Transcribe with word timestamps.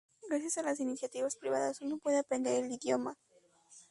Gracias 0.27 0.57
a 0.57 0.63
las 0.63 0.79
iniciativas 0.79 1.35
privadas 1.35 1.79
uno 1.81 1.99
puede 1.99 2.17
aprender 2.17 2.63
el 2.65 2.71
idioma. 2.71 3.19